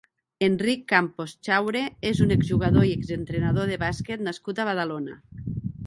[0.45, 5.21] Enric Campos Chaure és un exjugador i exentrenador de bàsquet nascut a Badalona.